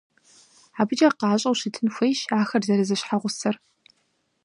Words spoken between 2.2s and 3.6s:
ахэр зэрызэщхьэгъусэр.